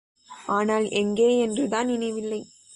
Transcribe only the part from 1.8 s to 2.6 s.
நினைவில்லை.